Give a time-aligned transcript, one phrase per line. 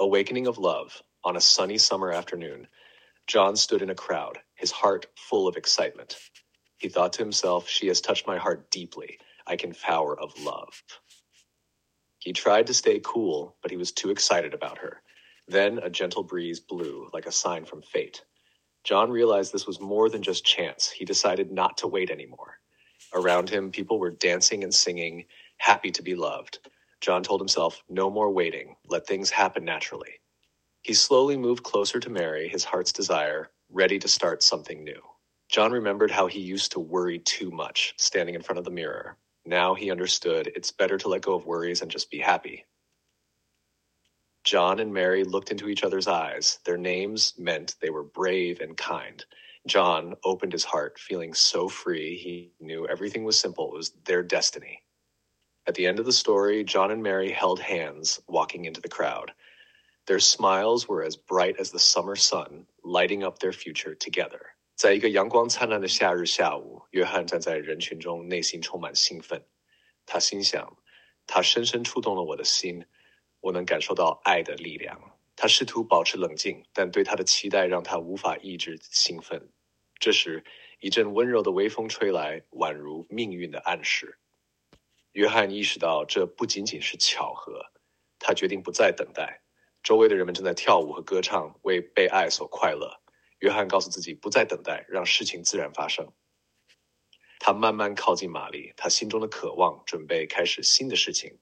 [0.00, 1.02] Awakening of Love.
[1.24, 2.68] On a sunny summer afternoon,
[3.26, 6.18] John stood in a crowd, his heart full of excitement.
[6.78, 9.18] He thought to himself, She has touched my heart deeply.
[9.46, 10.82] I can power of love.
[12.20, 15.02] He tried to stay cool, but he was too excited about her.
[15.48, 18.22] Then a gentle breeze blew, like a sign from fate.
[18.84, 20.90] John realized this was more than just chance.
[20.90, 22.58] He decided not to wait anymore.
[23.14, 25.26] Around him, people were dancing and singing,
[25.58, 26.60] happy to be loved.
[27.00, 28.76] John told himself, No more waiting.
[28.88, 30.20] Let things happen naturally.
[30.82, 35.02] He slowly moved closer to Mary, his heart's desire, ready to start something new.
[35.50, 39.18] John remembered how he used to worry too much, standing in front of the mirror.
[39.46, 42.66] Now he understood it's better to let go of worries and just be happy.
[44.44, 46.58] John and Mary looked into each other's eyes.
[46.64, 49.24] Their names meant they were brave and kind.
[49.66, 52.16] John opened his heart, feeling so free.
[52.16, 54.82] He knew everything was simple, it was their destiny.
[55.67, 59.31] At the end of the story, John and Mary held hands, walking into the crowd.
[60.05, 64.41] Their smiles were as bright as the summer sun, lighting up their future together.
[64.75, 69.45] 在一个阳光灿烂的夏日下午，约翰站在人群中，内心充满兴奋。
[70.05, 70.77] 他心想，
[71.25, 72.85] 他深深触动了我的心，
[73.39, 74.99] 我能感受到爱的力量。
[75.35, 79.49] 他试图保持冷静，但对他的期待让他无法抑制兴奋。
[79.99, 80.43] 这时，
[80.79, 84.17] 一阵温柔的微风吹来，宛如命运的暗示。
[85.18, 87.72] 约翰意识到这不仅仅是巧合，
[88.20, 89.42] 他决定不再等待。
[89.82, 93.00] 周围的人们正在跳舞和歌唱，为被爱所快乐。
[93.40, 96.12] 约翰告诉自己不再等待，让事情自然发生。
[97.40, 101.40] 他慢慢靠近玛丽，他心中的渴望，准备开始新的事情。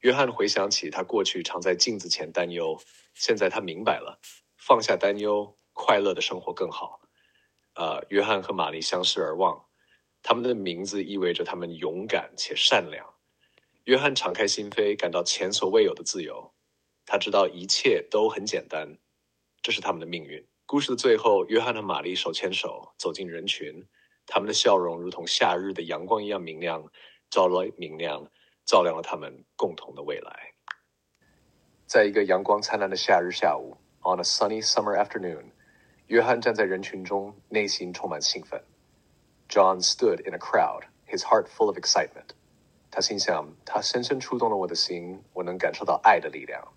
[0.00, 2.78] 约翰回想起他过去常在镜子前担忧，
[3.14, 4.20] 现在他明白了，
[4.58, 7.00] 放下担忧，快乐的生活更好。
[7.76, 9.64] 呃，约翰和玛丽相视而望。
[10.24, 13.14] 他们的名字意味着他们勇敢且善良。
[13.84, 16.54] 约翰敞开心扉，感到前所未有的自由。
[17.04, 18.96] 他知道一切都很简单，
[19.60, 20.42] 这是他们的命运。
[20.64, 23.86] 故事的最后，约翰和玛丽手牵手走进人群，
[24.26, 26.90] 他们的笑容如同夏日的阳光一样明亮，
[27.28, 28.26] 照来明亮，
[28.64, 30.54] 照亮了他们共同的未来。
[31.86, 35.50] 在一个阳光灿烂的夏日下午，on a sunny summer afternoon，
[36.06, 38.64] 约翰站在人群中，内心充满兴奋。
[39.53, 42.35] John stood in a crowd, his heart full of excitement.
[42.91, 46.73] 他心想，他深深触动了我的心，我能感受到爱的力量。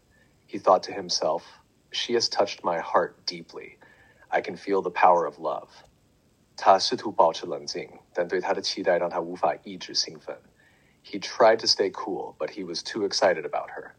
[0.48, 1.42] He thought to himself,
[1.90, 3.76] "She has touched my heart deeply.
[4.28, 5.68] I can feel the power of love."
[6.56, 10.38] 他试图保持冷静，但对他的期待让他无法抑制兴奋。
[11.04, 13.92] He tried to stay cool, but he was too excited about her.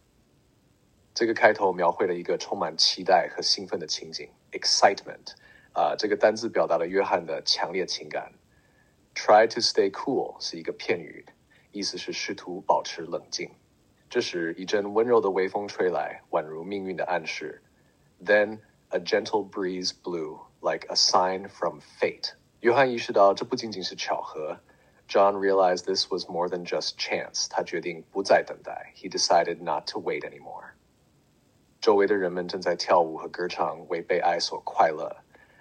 [1.13, 5.33] 这个开头描绘了一个充满期待和兴奋的情景，excitement。
[5.73, 8.31] 啊，这个单字表达了约翰的强烈情感。
[9.17, 11.25] Try to stay cool 是一个片语，
[11.71, 13.51] 意思是试图保持冷静。
[14.09, 17.63] 这时，一阵温柔的微风吹来，宛如命运的暗示。
[18.23, 18.59] Then
[18.89, 22.33] a gentle breeze blew, like a sign from fate.
[22.59, 24.59] 约翰意识到这不仅仅是巧合。
[25.07, 27.47] John realized this was more than just chance.
[27.49, 28.93] 他决定不再等待。
[28.95, 30.71] He decided not to wait anymore.
[31.81, 35.17] 周围的人们正在跳舞和歌唱，为被爱所快乐。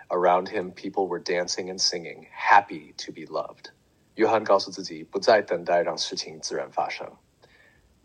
[0.09, 3.71] Around him, people were dancing and singing, happy to be loved.
[4.15, 7.17] 约翰告诉自己，不再等待，让事情自然发生。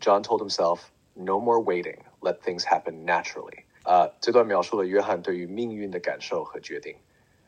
[0.00, 0.80] John told himself,
[1.12, 1.98] "No more waiting.
[2.20, 6.96] Let things happen naturally." 啊，这段描述了约翰对于命运的感受和决定。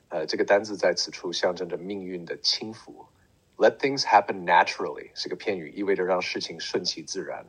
[0.08, 3.06] 呃，这个单字在此处象征着命运的轻浮。
[3.56, 7.46] Let things happen naturally 是个片语，意味着让事情顺其自然。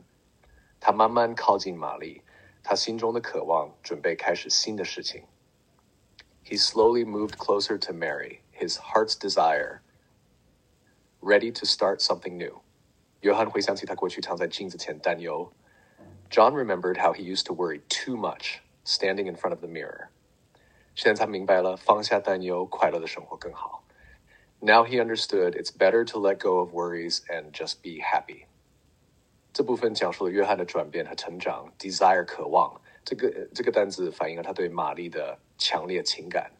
[0.78, 2.22] 他慢慢靠近玛丽，
[2.62, 5.24] 他心中的渴望，准备开始新的事情。
[6.46, 9.82] he slowly moved closer to Mary, his heart's desire,
[11.20, 12.62] ready to start something new.
[13.20, 15.52] 约翰回想起他过去常在镜子前担忧。
[16.30, 20.08] John remembered how he used to worry too much, standing in front of the mirror.
[20.94, 23.84] 现在他明白了，放下担忧，快乐的生活更好。
[24.60, 28.46] Now he understood it's better to let go of worries and just be happy.
[29.52, 32.80] 这部分讲述了约翰的转变和成长，desire 渴望。
[33.06, 36.52] 这个这个单词反映了他对玛丽的强烈情感。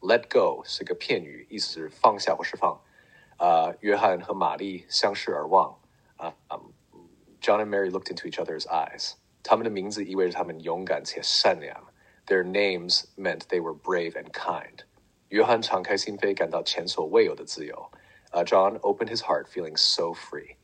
[0.00, 2.80] Let go 是个片语，意思是放下或释放。
[3.36, 5.78] 啊、uh,，约翰和玛丽相视而望。
[6.16, 6.70] 啊、uh, um,
[7.40, 9.14] John and Mary looked into each other's eyes。
[9.42, 11.88] 他们的名字意味着他们勇敢且善良。
[12.26, 14.80] Their names meant they were brave and kind。
[15.28, 17.90] 约翰敞开心扉，感到前所未有的自由。
[18.30, 20.56] Uh, John opened his heart, feeling so free。